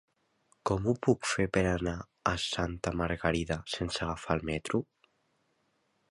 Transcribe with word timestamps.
Com 0.67 0.85
ho 0.91 0.93
puc 1.07 1.27
fer 1.31 1.43
per 1.57 1.61
anar 1.71 1.93
a 2.31 2.33
Santa 2.43 2.93
Margalida 3.01 3.57
sense 3.75 4.03
agafar 4.07 4.39
el 4.39 4.43
metro? 4.51 4.81